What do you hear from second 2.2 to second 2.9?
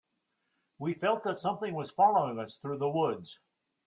us through the